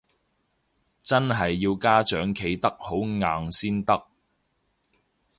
[1.03, 4.07] 真係要家長企得好硬先得